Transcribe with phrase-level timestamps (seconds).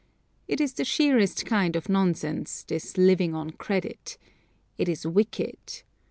[0.47, 4.17] It is the sheerest kind of nonsense, this living on credit.
[4.79, 5.83] It is wicked.